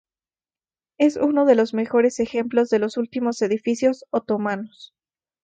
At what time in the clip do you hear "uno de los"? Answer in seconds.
1.15-1.75